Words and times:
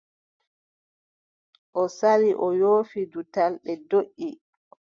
O 1.81 1.83
sali 1.97 2.31
o 2.45 2.47
yoofi 2.59 3.01
dutal, 3.13 3.51
ɓe 3.63 3.73
ndoʼi. 3.81 4.27